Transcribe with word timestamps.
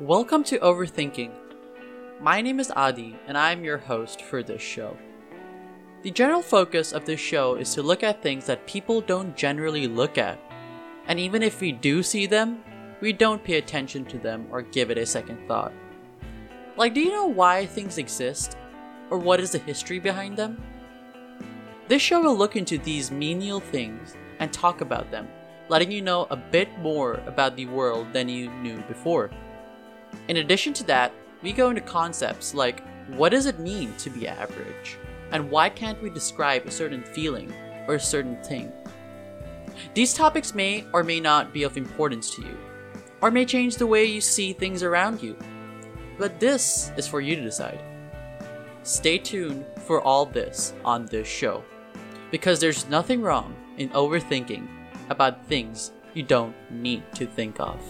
Welcome 0.00 0.44
to 0.44 0.58
Overthinking. 0.60 1.30
My 2.22 2.40
name 2.40 2.58
is 2.58 2.72
Adi, 2.74 3.18
and 3.26 3.36
I'm 3.36 3.62
your 3.62 3.76
host 3.76 4.22
for 4.22 4.42
this 4.42 4.62
show. 4.62 4.96
The 6.00 6.10
general 6.10 6.40
focus 6.40 6.94
of 6.94 7.04
this 7.04 7.20
show 7.20 7.56
is 7.56 7.74
to 7.74 7.82
look 7.82 8.02
at 8.02 8.22
things 8.22 8.46
that 8.46 8.66
people 8.66 9.02
don't 9.02 9.36
generally 9.36 9.86
look 9.86 10.16
at. 10.16 10.38
And 11.06 11.20
even 11.20 11.42
if 11.42 11.60
we 11.60 11.72
do 11.72 12.02
see 12.02 12.24
them, 12.24 12.64
we 13.02 13.12
don't 13.12 13.44
pay 13.44 13.58
attention 13.58 14.06
to 14.06 14.16
them 14.16 14.46
or 14.50 14.62
give 14.62 14.90
it 14.90 14.96
a 14.96 15.04
second 15.04 15.46
thought. 15.46 15.74
Like, 16.78 16.94
do 16.94 17.00
you 17.00 17.10
know 17.10 17.26
why 17.26 17.66
things 17.66 17.98
exist? 17.98 18.56
Or 19.10 19.18
what 19.18 19.38
is 19.38 19.50
the 19.50 19.58
history 19.58 19.98
behind 19.98 20.34
them? 20.34 20.62
This 21.88 22.00
show 22.00 22.22
will 22.22 22.38
look 22.38 22.56
into 22.56 22.78
these 22.78 23.10
menial 23.10 23.60
things 23.60 24.16
and 24.38 24.50
talk 24.50 24.80
about 24.80 25.10
them, 25.10 25.28
letting 25.68 25.92
you 25.92 26.00
know 26.00 26.26
a 26.30 26.36
bit 26.36 26.70
more 26.78 27.20
about 27.26 27.54
the 27.54 27.66
world 27.66 28.14
than 28.14 28.30
you 28.30 28.50
knew 28.62 28.80
before. 28.88 29.30
In 30.30 30.36
addition 30.36 30.72
to 30.74 30.84
that, 30.84 31.12
we 31.42 31.52
go 31.52 31.70
into 31.70 31.80
concepts 31.80 32.54
like 32.54 32.84
what 33.16 33.30
does 33.30 33.46
it 33.46 33.58
mean 33.58 33.92
to 33.96 34.10
be 34.10 34.28
average? 34.28 34.96
And 35.32 35.50
why 35.50 35.68
can't 35.68 36.00
we 36.00 36.08
describe 36.08 36.66
a 36.66 36.70
certain 36.70 37.02
feeling 37.02 37.52
or 37.88 37.96
a 37.96 38.00
certain 38.00 38.40
thing? 38.44 38.72
These 39.92 40.14
topics 40.14 40.54
may 40.54 40.86
or 40.92 41.02
may 41.02 41.18
not 41.18 41.52
be 41.52 41.64
of 41.64 41.76
importance 41.76 42.32
to 42.36 42.42
you, 42.42 42.56
or 43.20 43.32
may 43.32 43.44
change 43.44 43.74
the 43.74 43.88
way 43.88 44.04
you 44.04 44.20
see 44.20 44.52
things 44.52 44.84
around 44.84 45.20
you. 45.20 45.36
But 46.16 46.38
this 46.38 46.92
is 46.96 47.08
for 47.08 47.20
you 47.20 47.34
to 47.34 47.42
decide. 47.42 47.82
Stay 48.84 49.18
tuned 49.18 49.66
for 49.84 50.00
all 50.00 50.26
this 50.26 50.74
on 50.84 51.06
this 51.06 51.26
show, 51.26 51.64
because 52.30 52.60
there's 52.60 52.88
nothing 52.88 53.20
wrong 53.20 53.56
in 53.78 53.88
overthinking 53.88 54.68
about 55.08 55.44
things 55.46 55.90
you 56.14 56.22
don't 56.22 56.54
need 56.70 57.02
to 57.14 57.26
think 57.26 57.58
of. 57.58 57.80